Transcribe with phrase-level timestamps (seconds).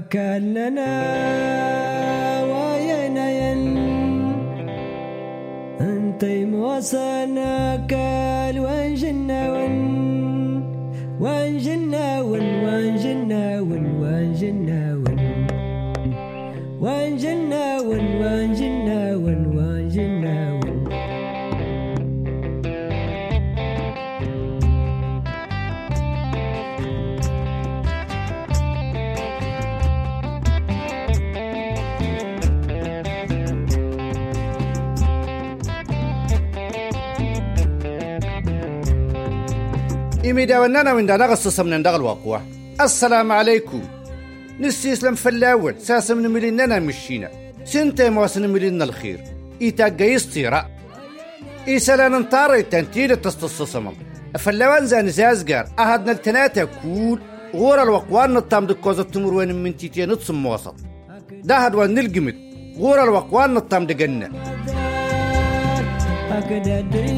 [0.00, 0.92] أكلنا
[2.50, 3.76] وينين
[5.80, 9.50] أنتي موصلنا كال وانجنا
[40.24, 42.42] إميدا ونانا من دانا غصص من دغ الواقوة
[42.80, 43.82] السلام عليكم.
[44.60, 47.30] نسيسلم فلاول ساس من مليننا مشينا.
[47.64, 49.20] سنتي مواسن ملينا الخير.
[49.62, 50.66] إيتا قيستيرا
[51.68, 53.92] إيسالا ننطاري تنتيل التصتصصمم
[54.38, 55.64] فلاوان زان زازقار.
[55.78, 57.20] أهدنا التناتا كول.
[57.54, 60.74] غور الوقوان نطام دكوزة تمر وين من تيتيا نتصم وسط
[61.48, 62.36] ده هدوان نلقمت.
[62.78, 64.28] غور الوقوان نطام دقنا.
[66.38, 67.09] أكدري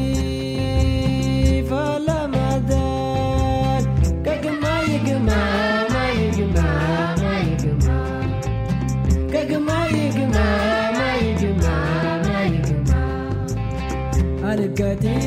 [14.79, 15.23] الكتيف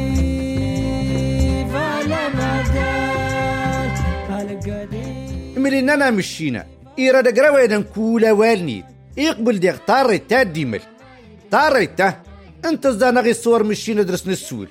[5.57, 6.67] مليننا مشينا.
[6.99, 8.85] إيرا دقراويدا كولا والنيد.
[9.17, 10.81] يقبل ديغ طاري تا ديمل.
[11.51, 12.23] طاري تا.
[12.65, 14.69] انت زانغي الصور مشينا درس نسول.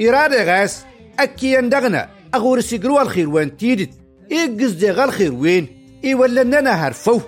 [0.00, 0.84] إيرا غاس
[1.20, 3.90] أكي يندغنا أغور سيقروا الخير وين تيدت.
[4.32, 5.66] إيقز ديغ الخير وين.
[6.04, 7.20] إي ولا ننا هرفو.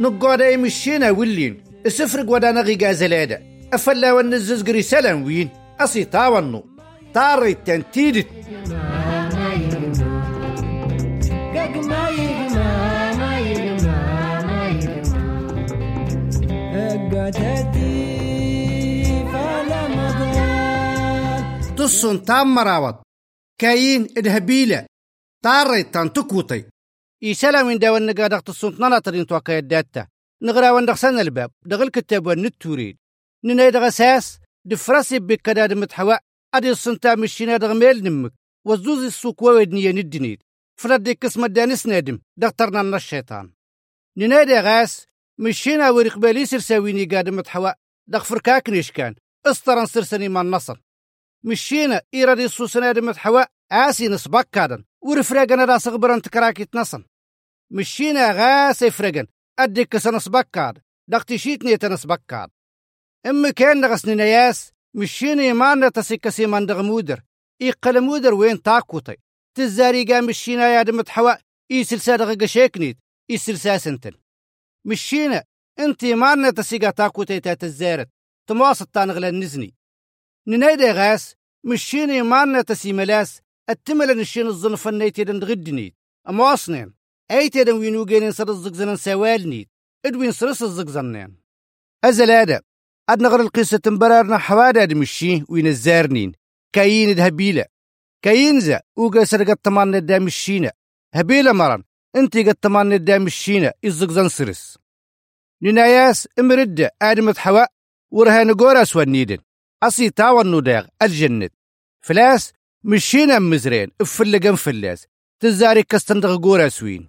[0.00, 1.62] نقعد أي مشينا ولين.
[1.86, 5.48] السفرق ودانا غي غازلادا أفلا ونزز قريسالا وين.
[21.76, 22.96] تصن تام مراوض
[23.58, 24.86] كاين إدهبيلة.
[25.44, 26.64] طاري تنتكوطي
[27.22, 30.06] إيسالا من داوان نقادق تصن نناطرين توقع الداتا.
[30.42, 31.50] نغرا وندق سنة الباب.
[31.66, 32.96] دغل كتاب ونتوريد
[33.44, 36.18] ننايد غساس دفراسي بكداد متحوى
[36.54, 38.32] أدي الصنتا مشينا دغميل نمك
[38.64, 40.42] وزوز السوق وودنيا ندنيد
[40.76, 43.52] فردي قسم الدانس نادم دغترنا من الشيطان.
[44.16, 45.06] ننادي غاس
[45.38, 47.74] مشينا ورق بالي سرساويني قادم متحوى
[48.06, 49.14] دغ فركاك نيشكان
[49.46, 50.80] استرن سرسني من النصر
[51.44, 57.04] مشينا إيرادي سوسنا دم متحوى آسي نسبك كادن ورفراقنا راس غبران تكراكي تنصن
[57.70, 59.26] مشينا غاس يفرقن
[59.58, 60.78] أدي كسن نسبك كاد
[61.34, 62.50] شيتني تنسبك كاد.
[63.26, 67.20] إما كان نغسني نياس مشينا يمانا تسيكسي من دغ مودر.
[67.62, 69.16] إيقل مودر وين تاكوتي؟
[69.54, 71.36] تزاري قام مشينا يا دم متحوى
[71.70, 72.98] إي سلسا دغ قشيكنيت
[73.30, 74.12] إي سلسا سنتن.
[74.84, 75.44] مشينا
[75.78, 78.08] انت مارنا تسيقا تاكوتي تات الزارت
[78.46, 79.74] تمواصل تانغلا النزني
[80.46, 85.94] ننايدي غاس مشيني مارنا تسي ملاس التملا نشين الظنف النيتي دن غدنيت
[86.28, 86.94] أمواصنين
[87.30, 89.68] ايتي دن وينو جينين سر الزقزنن سوالنيت.
[90.06, 91.36] إدوين سرس الزقزنين
[92.04, 92.62] ازلادا اد
[93.18, 96.32] نغر القصة تنبرارنا حوادا دمشي وين الزارنين
[96.72, 97.64] كاين دهبيلة
[98.22, 98.80] كاين زا.
[98.96, 100.72] وقا سرقة تمان ندام الشينا
[101.14, 101.82] هبيلة مرن.
[102.16, 104.78] انتي قد تمان ندام الشينا الزقزن سرس.
[105.62, 107.68] نناياس امردة آدمة حواء.
[108.10, 109.38] ورهان قوراس والنيدن
[109.82, 110.86] أصي تاون نوداغ.
[111.02, 111.50] الجنة.
[112.00, 112.52] فلاس.
[112.84, 113.90] مشينا مزرين.
[114.00, 115.06] افلقن فلاس.
[115.40, 117.08] تزاري كستندغ قوراس وين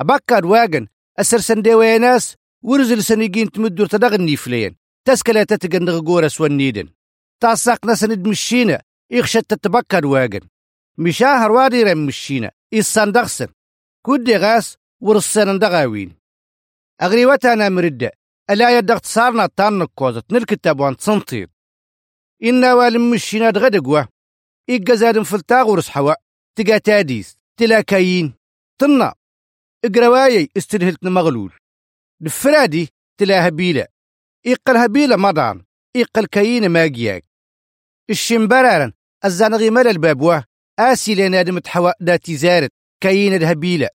[0.00, 0.86] أبكاد واغن
[1.18, 4.79] أسرسن ديويناس ورزل سنيجين تمدور تدغني فلين.
[5.04, 6.88] تسكلا تتقندغ قوراس والنيدن.
[7.40, 10.40] تاساقنا سند مشينا يخشت تتبكاد واغن
[10.98, 13.48] مشاهر وادي رم مشينا إيساندغسن
[14.06, 16.16] كودي غاس ورسان دغاوين
[17.02, 18.12] أغريوتانا مردة
[18.50, 21.50] ألا يدغت صارنا تان كوزت نالكتاب وان تصنطيط
[22.42, 24.08] إنا والم مشينا دغدقوة
[24.68, 26.14] إيقا زادن فلتاغ ورس حوا
[26.56, 28.34] تقا تاديس تلا كاين
[28.78, 29.14] طنا
[29.84, 31.52] إقروايي استرهلت مغلول.
[32.22, 32.88] الفرادي
[33.20, 33.48] تلا
[34.46, 35.64] هبيلة إيقا الهبيلة مضان
[35.96, 37.24] إيقا الكاين ماقياك.
[38.10, 38.92] الشمبرارن
[39.24, 40.44] الزانغي مال البابوة
[40.78, 42.70] آسي لنا دمت حوا داتي زارت
[43.02, 43.88] كاين الهبيلة.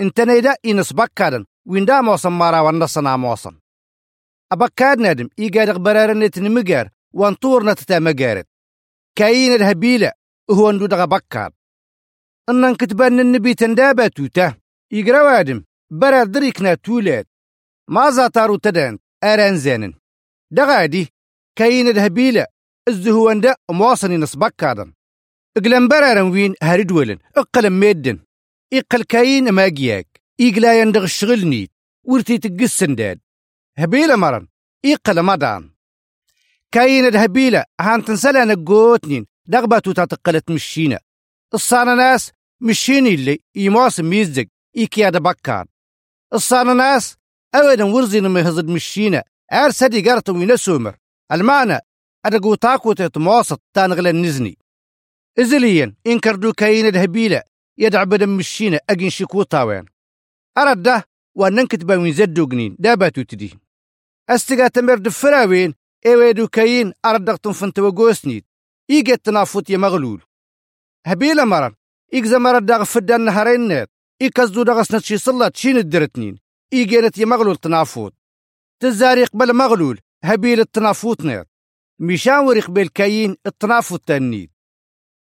[0.00, 3.58] إنت نيدا إنس بكارن وين دا موصن مارا ونصنا موصن.
[4.52, 8.44] أبكاد نادم إيقاد برارن نتنمقار وانطورنا تتا مقارد
[9.18, 10.12] كاين الهبيلة
[10.50, 11.52] هو اندو دغا بكاد
[12.48, 14.54] إنن كتبان النبي تندابا توتا
[14.92, 17.26] يقرا وادم برا دريكنا تولاد
[17.88, 19.94] ما زاتارو تدان أران زانن
[20.50, 21.08] دغادي
[21.56, 22.46] كاين الهبيلة
[22.88, 24.92] الزهوان دا مواصني نصبك كادن.
[25.56, 28.18] اقلن برارن وين هاردولن اقلن ميدن.
[28.72, 31.70] إقل كاين ماجياك إيقلا يندغ الشغل نيت
[32.04, 33.20] ورتي تقس سنداد.
[33.78, 34.48] هبيلة مرن
[34.84, 35.70] إيقل مدان.
[36.72, 40.98] كاين الهبيلة هان تنسلا نقوتنين دغباتو تتقلت مشينا
[41.54, 44.46] الصانا ناس مشيني اللي يموسم ميزق
[44.76, 45.66] إيكياد بكار.
[46.34, 47.16] الصانا ناس
[47.54, 50.96] أولا ورزين ما يهزد مشينا أرسدي قرطم وينسومر
[51.32, 51.78] المعنى
[52.24, 54.58] أدقو تاكو تتموسط تانغلا النزني.
[55.38, 57.42] إزليا إنكردو كاين الهبيلة
[57.78, 59.84] يدع بدم مشينا أجن شكو تاوين
[60.58, 61.04] أرد ده
[61.34, 63.58] وأننكت باوين زدو جنين داباتو تدي.
[64.30, 65.74] أستقا تمر دفراوين
[66.06, 68.44] إيويدو كاين أردقتم فنتو وقوسنيد
[68.90, 70.22] إيجت تنافوت يا مغلول.
[71.06, 71.74] هبيلة مرن.
[72.14, 73.88] إيجزا مرد داغ فدان نهارين نيت.
[74.22, 76.41] إيكازدو داغس نتشي صلات شين الدرتنين.
[76.72, 78.14] إيجينت يا مغلول تنافوت.
[78.80, 81.46] تزاري قبل مغلول هبيل التنافوت نيت
[81.98, 84.50] مشان وريق بالكاين التنافوت تنيد.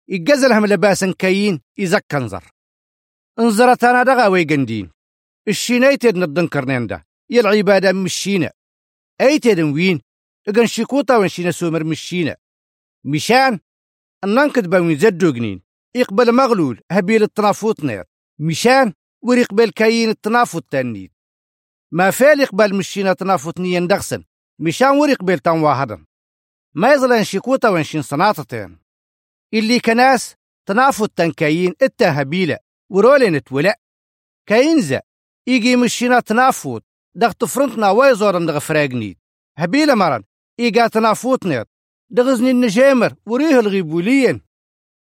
[0.09, 2.51] إيجازلهم لباسن كاين إيزاك كنزر
[3.39, 4.91] انزرت أنا دغا ويقندين
[5.47, 7.05] الشينيتد ندنكرنين ده.
[7.29, 8.51] يالعبادة مشينا
[9.21, 10.01] أيتد وين؟
[10.49, 12.37] إغن شيكوتا ونشينا سومر مشينا
[13.05, 13.59] مشان؟
[14.23, 15.61] الننكد باوين زدو جنين
[15.95, 18.03] يقبل مغلول هبيل التنافوت نير.
[18.39, 21.11] مشان؟ وريقبل كاين التنافوت تنيد.
[21.91, 24.23] ما فال يقبل مشينا تنافوت نيان دغسن.
[24.59, 26.05] مشان وريقبل تان واحدا
[26.75, 28.79] ما يظلن شيكوتا ونشين صناطتين
[29.53, 30.35] اللي كناس
[30.65, 32.57] تنافوت تن كاين إتا هبيلة
[32.89, 33.75] ورولين تولع
[34.45, 35.01] كاين زا
[35.47, 36.83] يجي مشينا تنافوت
[37.15, 39.17] دغ فرنتنا ويزورن دغ فراغنيد
[39.57, 40.23] هبيلة مرن
[40.59, 41.67] إيجا تنافوت نيت.
[42.09, 44.41] دغزني النجامر وريه الغيبوليين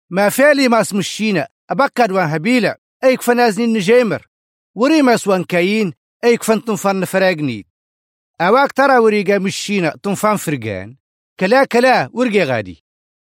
[0.09, 2.75] ما فالي ما اسمشينا أبكد وان هبيلة.
[3.03, 4.27] أيك فنازني النجامر.
[4.75, 7.65] وري ما سوان كاين أيك فن تنفان فراغنيد
[8.41, 10.97] أواك ترى وريقا مشينا تنفان فرقان.
[11.39, 12.83] كلا كلا ورقي غادي.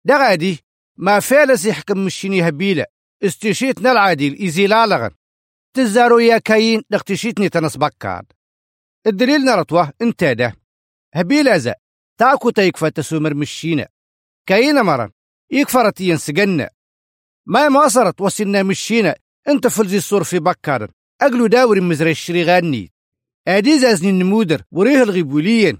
[0.04, 0.64] دا غادي.
[0.96, 2.86] ما فالس يحكم مشيني هبيلة.
[3.22, 5.10] استشيتنا العادل إيزي لالغن
[5.74, 8.32] تزارو يا كاين لاختشيتني تنس بكاد
[9.06, 10.54] الدليل نرطوه انت ده.
[11.14, 11.74] هبيلة زا.
[12.18, 13.88] تاكو تيكفى تسومر مشينا
[14.46, 15.10] كاين مرن.
[15.50, 16.70] يكفرت ينسجنا
[17.46, 19.16] ما مواصرت وسنا مشينا
[19.48, 20.90] انت فلزي الصور في بكار.
[21.22, 22.92] أقلو داوري مزري الشري غاني.
[23.48, 25.78] أدي زازني النمودر وريه الغيبوليين.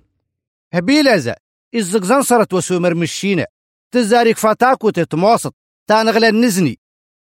[0.75, 1.37] هبيلة زا
[1.75, 3.47] الزقزان صارت وسومر مشينا
[3.91, 5.55] تزاريك فاتاكو تتمواصط
[5.89, 6.79] تانغلا النزني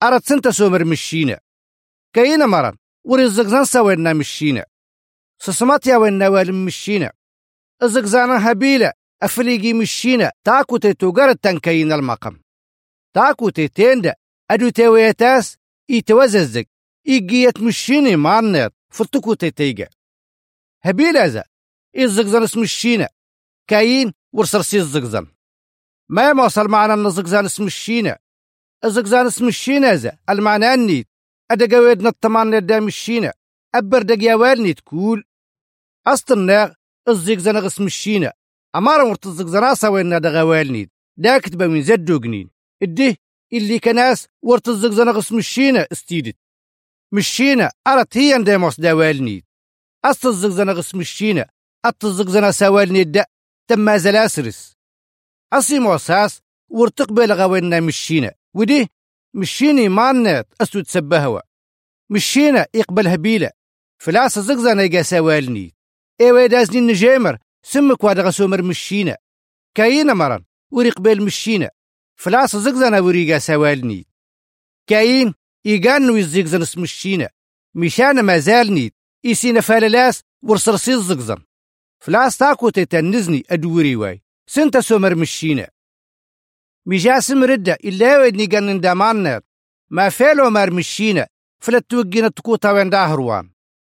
[0.04, 1.40] أرد سنت سومر مشينا
[2.14, 4.66] كاين مرن وري الزقزان سوينا مشينا
[5.40, 7.12] سسمات يا وين نوال مشينا
[7.84, 8.94] الزقزان هبيلة
[9.24, 12.42] أفليجي مشينا تاكو تتوغر التنكين المقام.
[13.14, 14.14] تاكو تتيند
[14.52, 15.58] أدو تيويتاس
[15.90, 16.66] إيتوززق
[17.62, 19.89] مشيني مانيت فتكو تتيجا
[20.83, 21.44] هبيلة زا
[21.98, 23.09] الزقزان اسم الشينا
[23.68, 25.27] كاين ورسرسي الزقزان
[26.09, 28.18] ما موصل معنا أن الزقزان اسم الشينا
[28.86, 31.07] الزقزان اسم الشينا زا المعنى النيت
[31.51, 33.33] أدقا ويدنا الطمان ندام الشينا
[33.75, 35.24] أبر دقيا والني تقول
[37.07, 38.33] الزقزان اسم الشينا
[38.75, 42.50] أمارا ورت الزقزان سوينا دغا والني دا كتبا من زدو جنين
[42.83, 43.15] إده
[43.54, 44.68] اللي كناس ورت
[45.18, 46.36] اسم الشينا استيدت.
[47.12, 47.71] مشينا.
[47.88, 49.45] أرت هي انداموس دا والني.
[50.06, 51.50] أست الزقزان اسم الشينا
[51.86, 53.25] أت الزقزان سوالني دا.
[53.68, 54.77] تم زلاسرس
[55.54, 58.33] أصي موساس ورتقبل غوينا مشينا.
[58.54, 58.89] ودي
[59.33, 61.42] مشيني مانت أسود تسبهوا
[62.09, 63.51] مشينا يقبل هبيلة.
[63.98, 65.75] فلاس زقزان يقا سوالني
[66.21, 69.18] أيوه دازني النجامر سمك واد غسومر مشينا.
[69.76, 71.69] كاينة مرن وريقبل مشينا.
[72.16, 74.07] فلاس زقزان وريقا سوالني
[74.87, 75.33] كاين.
[75.68, 77.30] يقانو يزقزن اسم مشينا
[77.76, 78.94] مشان ما زالني.
[79.24, 81.38] يسينا فاللاس ورصرصي الزقزن
[82.00, 84.21] فلاس تاكو تتنزني أدوري واي.
[84.50, 85.69] سنت سومر مشينا
[86.86, 87.78] مجاسم ردة.
[87.86, 89.42] إلا ودني قنن دامانر
[89.90, 91.28] ما فعلوا مار مشينا
[91.59, 93.50] فلا توقينا تكوتا وين داهروان.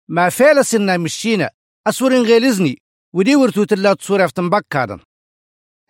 [0.07, 1.49] ما فعل سنة مشينا
[1.87, 2.81] أسورين غيلزني
[3.13, 4.99] ودي ورتو تلا تصورة في تنبكادن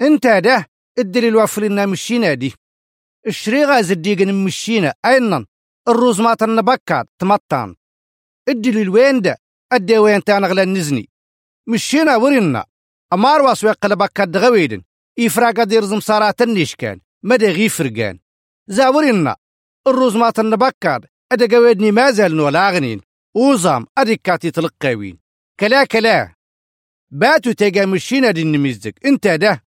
[0.02, 0.66] إنت ده.
[1.00, 2.54] الدليل وافلنا مشينا دي.
[3.28, 5.46] الشريغة زديقن مشينا أينن.
[5.88, 7.76] الروز ما تنبكاد تمطان
[8.50, 9.38] الدليل وين ده
[9.72, 11.10] أدي وين تانغلا نزني.
[11.68, 12.66] مشينا ورنا
[13.14, 14.84] أمار واسوي قلبكاد غويدن
[15.20, 18.20] إفراقا دير زمصارات النيشكان مدى غي فرقان
[18.68, 19.36] زاورنا
[19.88, 23.02] الروز ما تنبكاد أدا قويدني ما زال ولا أغنين.
[23.36, 25.20] وزام أدكاتي تلقاوين.
[25.60, 26.36] كلا كلا.
[27.12, 29.64] باتو تيجا مشينا دي نميزك انت ده.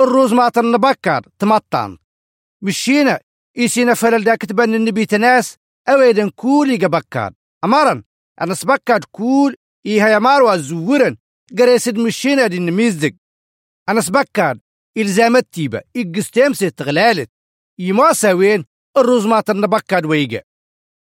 [0.00, 1.98] الروز ما تنبكاد تمطان
[2.62, 3.20] مشينا.
[3.58, 5.56] إيسينا فلل دا كتبان النبي تناس
[5.88, 7.34] أويدن كولي قبكاد
[7.64, 8.02] أمارن
[8.40, 9.56] أنا سبكاد كول
[9.86, 11.16] إيها يماروا زورن
[11.58, 13.16] قريسد مشينا دي نميزك
[13.88, 14.60] أنا سبكاد
[14.96, 17.30] إلزامت تيبا إقستيم ست غلالت.
[17.78, 18.64] يما سوين
[18.96, 20.42] الروز ما تنبكاد ويجا.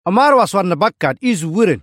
[0.09, 1.81] أمار واسوان نبكاد إزورن.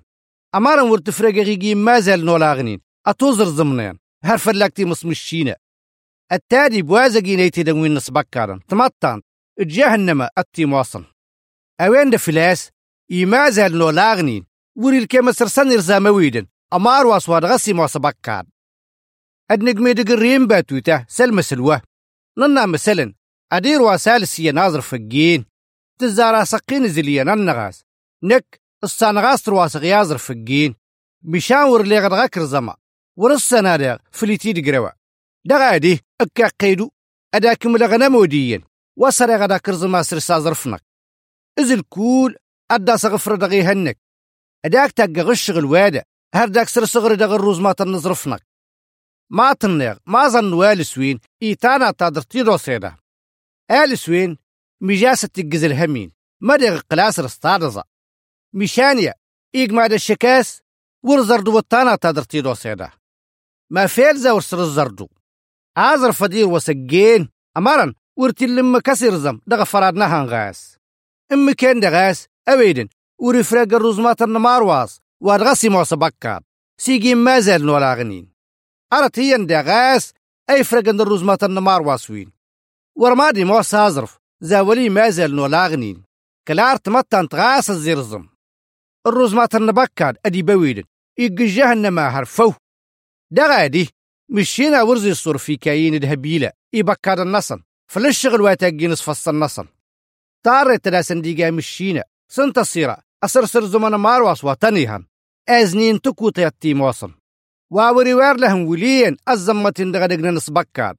[0.56, 2.82] أمارن ورتفرق ما زال نولاغنين.
[3.08, 4.00] أتوزر زمنين.
[4.24, 5.56] هر فلاكتي مصمشينا
[6.32, 9.22] التادي بوازقي نيتي دنوين نسبكارن تمطان
[9.60, 11.06] جهنم أتي مواصن
[11.82, 12.70] أوين دا فلاس؟
[13.12, 18.46] إما زال نولاغنين وري الكيما سرسان إرزامويدن أمار واسواد غسي موسبكار
[19.52, 21.82] النجمي دقرين باتوتا سلم سلوه.
[22.38, 23.14] ننا مثلا
[23.52, 25.46] أدير وسالسية ناظر فقين.
[26.00, 27.84] تزارا سقين زليا ننغاس
[28.24, 30.76] نك السانغاس ترواس غيازر فقين.
[31.22, 32.76] بشان ور لي غد غكر زما.
[33.18, 34.90] ورسنا دا فليتي دقروا
[35.46, 36.92] دغا دي أكا قيدو.
[37.36, 38.10] أداكم لغنا
[38.98, 40.84] وصر غدا كرزما سرسا ظرفنك
[41.60, 42.36] إذ الكول
[42.72, 44.00] أدا سغفر دغي هنك.
[44.66, 46.04] أداك تاقا غش الوادة
[46.36, 48.48] هرداك سر صغر دغ الروز ما تنظرفنك
[49.30, 52.96] ما تنيغ ما ظن والسوين إيتانا تادرتي روسيدا
[53.72, 54.38] آلسوين
[54.82, 56.12] مجاسة تجز الهمين.
[56.42, 57.84] مدغ قلاس رستارزا
[58.54, 59.14] مشانيا
[59.56, 60.62] إيق ماد الشكاس
[61.04, 62.92] ورزردو وطانا تادرتي روسيدا
[63.70, 65.10] ما فيل زور سر الزردو.
[65.78, 67.30] عازر فدير وسجين.
[67.58, 70.78] أمارن ورتي لما كسر زم دغ فرادنا هنغاس
[71.32, 72.88] إم كان دغاس أويدن
[73.20, 76.42] ورفراق الرزمات النمارواس وادغسي موسى بكار
[76.78, 78.34] سيجي ما زال ولا غنين.
[78.94, 80.14] أرتيان دغاس
[80.50, 82.32] أي فرقن الرزمات النمارواس وين.
[82.96, 86.04] ورمادي موسى أزرف زاولي ما زال ولا غنين.
[86.48, 88.28] كلار تمتن تغاس الزرزم
[89.08, 90.84] الرزمات النبكار أدي بويدن
[91.20, 92.54] إيق جهنم هرفو
[93.32, 93.90] دغادي
[94.30, 97.64] مشينا ورزي الصور في كاين دهبيلة إيبكار النصن.
[97.92, 99.68] فللشغل واتاقين فص النصن
[100.44, 102.04] طار تلاسن ديقا مشينا.
[102.28, 105.06] سنت الصيرة أسرسر زمن مارواس وطنيهن.
[105.50, 107.14] أزنين تكو تيتي موصن.
[107.72, 110.98] واوري وار لهم وليين الزمتين دغدقنا نسبكاد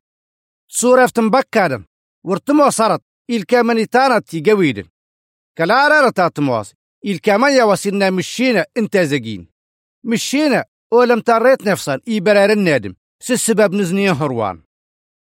[0.69, 1.85] سورة فتنبكادن
[2.25, 4.85] ورتمو صارت الكامني تانت تيقويدن
[5.59, 6.75] كلارا رتاتمواس
[7.07, 9.49] الكامان يواسينا مشينا انت زقين
[10.05, 14.63] مشينا ولم تريت نفسا إبرار النادم سسبب نزني هروان.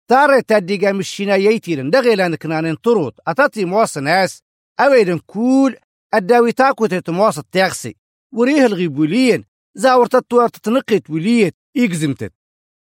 [0.08, 4.42] تاري تاديقا مشينا ييتيرن دغيلان كنانين طروت أتاتي مواص ناس
[4.80, 5.76] أويدن كول
[6.14, 7.96] الداوي تاكو تتمواص التاغسي
[8.34, 9.44] وريه الغيبوليين
[9.74, 12.32] زاورت التوار تتنقيت وليت إيقزمتت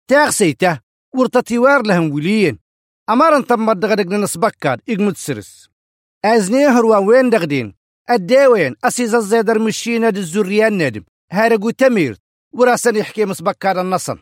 [0.08, 0.80] تاغسيته
[1.16, 2.60] ورتتيوار لهم وليين.
[3.10, 5.70] أمارن تم دغدق نسبكاد إيقمت سرس.
[6.26, 7.76] أزني هروان وين دغدين؟
[8.10, 11.04] الداوين أسيز الزيدر مشينا دزوريان نادم.
[11.32, 12.18] هارقو تمير
[12.54, 14.18] وراسن يحكي مسبكاد النصن.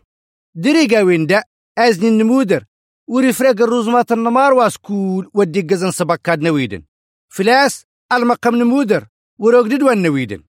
[0.55, 1.43] دريقا وين دا؟
[1.77, 2.65] أزني النمودر.
[3.09, 6.83] ورفرق الرزمات النمار واسكول ودي قزن سبكاد نويدن.
[7.29, 9.05] فلاس المقام نمودر
[9.39, 10.43] وروقدد والنويدن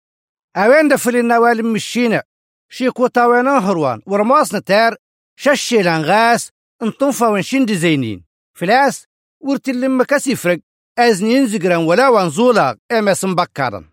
[0.56, 2.22] أوين دا فلين نوالم مشينا.
[2.68, 4.96] شيكو تاوينا هروان ورماسنا تار
[5.36, 6.50] ششي لانغاس
[6.82, 8.24] انطنفا ونشند زينين
[8.54, 9.04] فلاس
[9.40, 10.58] ورتلم كسي فرق
[10.98, 13.84] أزنين زقران ولا وانزولا إما سنبكارن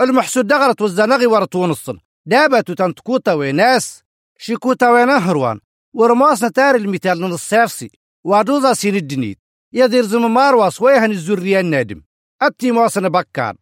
[0.00, 4.02] المحسود دغرت والزنغي ورطون الصن دابتو تنتكوتا ويناس
[4.38, 5.60] شيكوتا وينا هروان
[5.98, 7.90] ورماسنا تار المثال من السافسي
[8.24, 9.38] وادوزا سين الدنيت
[9.72, 12.02] يدير زممار واسويهن الزريان نادم.
[12.42, 13.56] أتي مواسنا بكار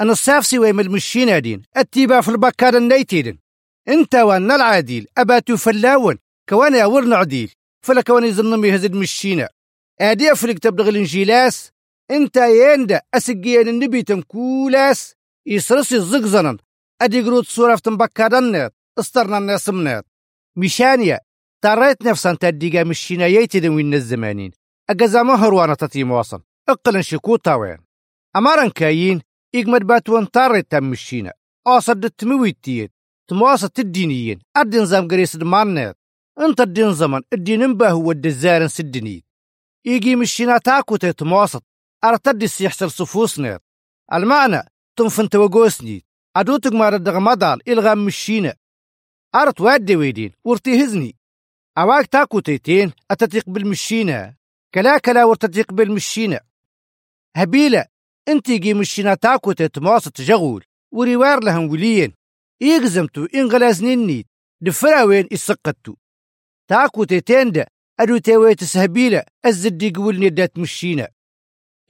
[0.00, 3.38] أنا السافسي ويم المشين دين أتي في البكار النيتيدن.
[3.88, 5.06] إنت وأنا العاديل.
[5.18, 6.18] أباتو فلاون.
[6.48, 7.52] كوانا أول عديل
[7.86, 9.48] فلا كواني ظنمي هزد مشينا
[10.00, 11.70] آدي أفرق تبدغ الإنجيلاس.
[12.10, 15.14] إنت يندا أسقيان النبي تنكولاس.
[15.46, 16.56] يسرسي الزقزنن
[17.02, 20.06] أدي قروت صورة تنبكارنات استرنا الناس منات
[20.56, 21.25] مشانيا
[21.64, 24.50] تريت نفسا تدقى مشينا ييتدن وين الزمانين.
[24.90, 26.42] أجازا ما هروانة تتي مواصل.
[26.68, 27.78] اقلن شكوتا وين
[28.36, 29.20] أمارن كاين
[29.54, 31.32] إجمد باتوان تاريت تم مشينا
[31.66, 32.92] أصد التمويتيت
[33.28, 35.98] تمواصل الدينيين الدين زم قريس دمانات
[36.40, 39.24] انت الدين زمن الدين انباه هو الدزارن سدنيت.
[39.84, 41.60] يجي مشينا تاكو تمواصل.
[42.04, 43.62] أرتد يحصل صفوسنات
[44.12, 44.62] المعنى
[44.96, 46.06] تنفن توقوسنيت.
[46.36, 48.54] أدوتك ما ردغ مدال إلغام مشينا
[49.34, 51.15] أرت وادي ويدين ورتي هزني.
[51.78, 54.34] أواك تاكو تيتين أتتيق بالمشينا
[54.74, 56.40] كلا كلا ورتتيق بالمشينا
[57.36, 57.84] هبيلة
[58.28, 62.14] إنتي جي مشينا تاكو تتمواصل تجغول وريوار لهم وليين.
[62.60, 64.26] يقزمتو إن غلازنينيت
[64.60, 65.94] دفرا وين إسقتو
[66.68, 67.66] تاكو تيتين دا
[68.00, 71.08] أدو تيويت سهبيلة الزدي قولني دات مشينا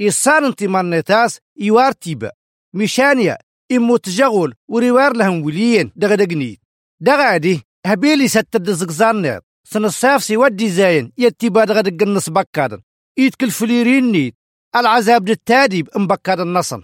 [0.01, 2.33] إصان انتي مانيتاس يوار تيبا
[2.75, 3.39] مشانيا
[3.73, 6.61] إمو تجغول وريوار لهم وليين دغدقنيت
[7.01, 12.83] دغادي هبيلي ستد زقزانيت سنصاف سي ودي زاين يتيبا دغدق النص بكادن.
[13.19, 14.35] يتكل فليرين نيت
[14.77, 16.83] العذاب دتاديب مبكاد النصن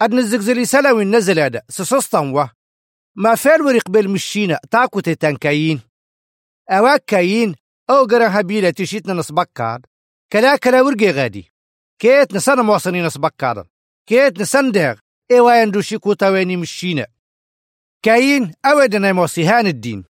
[0.00, 2.50] أدن الزقزلي سلاوي نزل هذا سسوستان وه
[3.16, 5.80] ما فال ورق بالمشينا تاكو تتنكاين
[6.70, 7.54] أواك كاين
[7.90, 9.86] أو قرا هبيلة تشيتنا نصبكاد
[10.32, 11.52] كلا كلا ورقي غادي.
[11.98, 13.66] كيت نسان مواصني نصبكاد
[14.08, 14.98] كيت نسان داغ.
[15.30, 17.06] إيوا يندوشي كوتاويني مشينا.
[18.02, 20.04] كاين أودنا موسيهان الدين.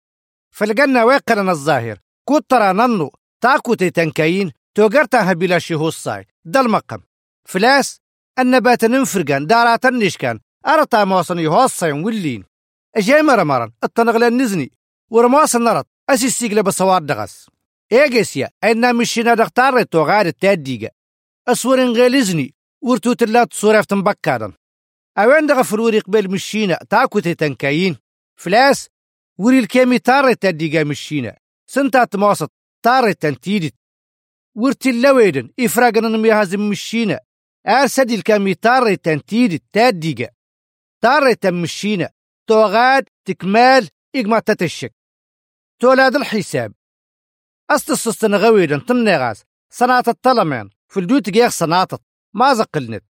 [0.51, 1.99] فلقنا ويقرنا الظاهر.
[2.25, 7.03] كوت ترى ننو تاكو تيتن كاين توقرتها بلا شهوصاي دل مقام
[7.49, 8.01] فلاس
[8.39, 12.45] النبات ننفرقان دارات النشكان أرطا موصن يهوصين ولين.
[12.97, 14.73] أجاي مرة التنغل نزني.
[15.11, 15.87] ورموصن نرط.
[16.11, 17.47] أسي السيقلة بصوار دغس
[17.93, 20.91] إيجيسيا أنا مشينا دختار توغار التاديقة
[21.49, 24.53] أصور غالزني ورتو تلات صورة تنبكادن.
[25.19, 27.97] أوين دغ فروري قبل مشينا تاكو تنكاين
[28.37, 28.89] فلاس
[29.39, 33.75] وري الكامي تاري تاديقة مشينا سنتا تموسط تاري تنتيدت.
[34.55, 37.21] ورتي اللويدن إفراقنا نميهازم مشينا
[37.69, 40.31] أرسدي الكامي تاري تنتيدت تاديقة
[41.01, 42.11] تاري تمشينا
[42.47, 44.95] توغاد تكمال إجما تتشك.
[45.81, 46.73] تولاد الحساب.
[47.71, 51.89] أستصصتنا غويدا تمنغاس صناعة الطلمان في الدوت جيخ صناعة.
[52.35, 53.05] ما زقلنت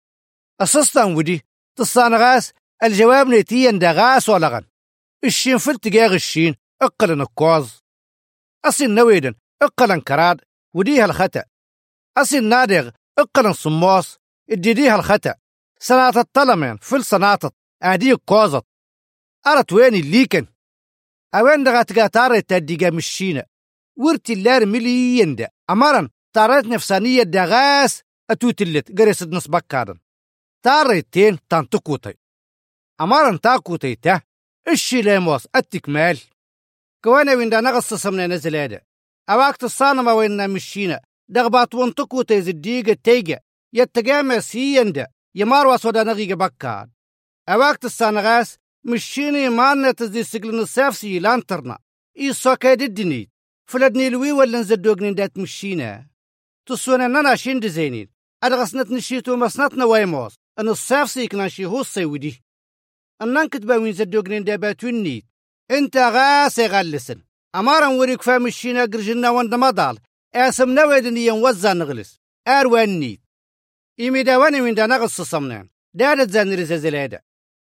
[0.60, 1.42] أسستان ودي.
[1.76, 4.64] تصانغاس الجواب نيتيا دغاس ولغن.
[5.24, 7.82] الشين فلت جيغ الشين اقلن الكوز
[8.64, 10.40] أسين نويدن اقلن كراد
[10.74, 11.44] وديها الخطأ
[12.18, 14.18] أسين نادغ اقلن صموس
[14.50, 15.34] اديديها الخطأ
[15.80, 17.38] صناعة الطلمان في الصناعة
[17.82, 18.64] أدي كوزت
[19.46, 20.46] أرت ويني الليكن؟
[21.34, 23.46] أوين دغا تغاتار تدقى مشينا
[23.96, 29.98] ورتي اللار مليين دا أمرن تارت نفسانية دغاس أتوتلت قريسد نسبك كادن.
[30.64, 32.14] تاريتين تانتكوتي
[33.00, 34.20] أمرن تاكوتي تا
[34.68, 36.18] الشي ليموس التكمال
[37.04, 38.80] كوانا وين دا نغص سمنا نزل هذا
[39.30, 43.40] أواكت الصانمة وين مشينا دغبات وانتكوتي زديقة تيجا
[43.72, 45.06] يتقامى سيين دا.
[45.34, 46.90] يمار واسودا نغيق بكاد
[47.48, 51.78] أواكت الصانغاس مشيني مانا تزدي سجلن السافسي لانترنا
[52.18, 53.30] إي سوكا ددني
[53.70, 56.06] فلدني لوي ولا نزدوغني دات مشينا.
[56.66, 58.08] تصونا نانا شين زينين
[58.44, 62.42] أدغسنت نشيتو مسنتنا ويموس أن السافسي كنا شي هو السيودي
[63.22, 65.24] أنان كتبا وين زدوغني داباتون نيت
[65.70, 67.22] إنت غاسي غالسن
[67.54, 69.98] أمارا وريك فامشينا قرجنا وند مضال
[70.34, 72.20] أسم نويدني ينوزا نغلس.
[72.48, 73.20] أروان نيت.
[74.00, 75.68] إيمي داواني وين دا نغص صمنان.
[75.94, 77.20] دادت زان رزازلادا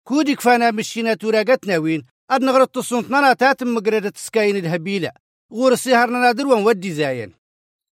[0.09, 2.07] كودك فانا مشينا توراقتنا وين.
[2.31, 5.13] أد نغرط تصنطنا تاتم مقردة سكاين الهبيلة.
[5.53, 7.33] غور السهرنا نادر ودي زاين.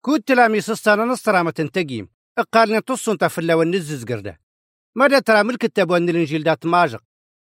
[0.05, 2.09] كود تلامي سستانا نصرامة تنتقيم.
[2.39, 4.41] إقالنا تصنطا فلا ونزز قردة.
[4.97, 7.03] مدى ترى ملك التاب وان الانجيل دات ماجق؟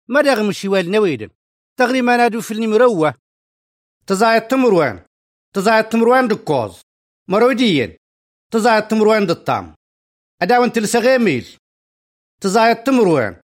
[0.09, 1.29] مدى غمشي والنويدن
[1.77, 3.13] تغري ما نادو في المروة
[4.07, 5.05] تزايد تمروان.
[5.53, 6.81] تزايد تمروان دكوز.
[7.27, 7.97] مروديين
[8.51, 9.75] تزايد تمروان دالطام
[10.41, 11.57] أداون تلسغيميل
[12.41, 13.41] تزايد تمروان.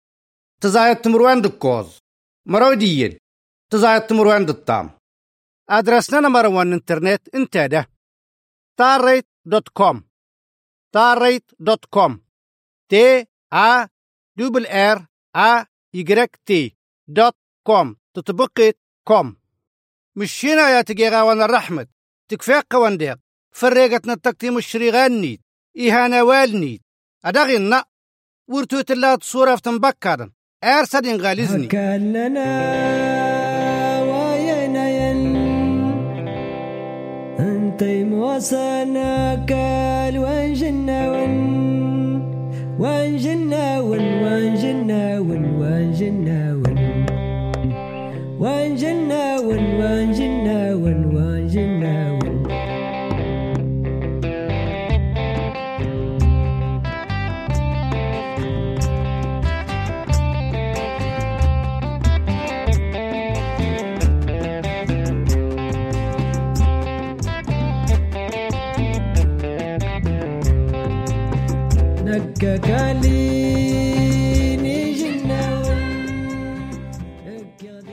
[0.60, 1.98] تزايد تمروان دكوز.
[2.46, 3.18] مروديين
[3.70, 4.90] تزايد تمروان دالطام
[5.70, 7.88] أدرسنا مروان إنترنت انت ده
[8.76, 10.04] تاريت دوت كوم.
[10.92, 12.20] تاريت دوت كوم.
[12.88, 13.86] تي آ
[14.36, 15.64] دبل آر آ
[16.46, 16.76] تي
[17.08, 17.34] دوت
[17.66, 19.36] كوم تطبقت كوم.
[20.16, 21.86] مشينا يا تجيغا وأنا الرحمة
[22.28, 23.18] تكفيق وانديق
[23.50, 25.40] فريقتنا التكتيم الشريغان نيت.
[25.76, 26.82] إيهانا والنيت.
[27.24, 27.84] أدغي النا
[28.48, 30.30] ورتو تلات صورة في تنبكارن
[30.64, 32.48] أرسدين غالزني كاننا
[34.02, 35.36] وينين.
[37.40, 41.34] انت موسانا كال وانجنا ون
[42.78, 45.57] وانجنا ون وانجنا ون
[48.40, 50.98] وانجنا ون وانجنا ون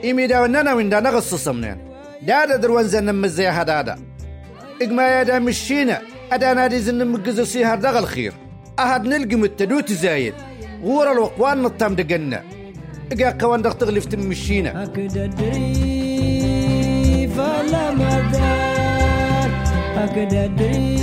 [0.05, 1.77] إيمي دا ونانا وين دا نغص صمنان
[2.21, 3.95] دادا دروان زن مزي هدادا.
[4.81, 6.01] إجما يا دا مشينا.
[6.31, 8.33] أدا نادي زن مجزو سيهر دغ الخير.
[8.79, 10.33] أهد نلقي متدوت زايد.
[10.83, 12.43] غور الوقوان نطام دقنا.
[13.11, 16.47] إجا قوان دغ تغلف تمشينا أكد أدري
[17.35, 19.49] فلا مدار.
[20.03, 20.94] أكد أدري